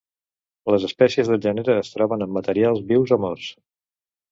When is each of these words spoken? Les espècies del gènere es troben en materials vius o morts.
Les 0.75 0.87
espècies 0.87 1.29
del 1.33 1.43
gènere 1.47 1.77
es 1.83 1.93
troben 1.97 2.27
en 2.29 2.33
materials 2.41 2.83
vius 2.91 3.17
o 3.19 3.23
morts. 3.29 3.55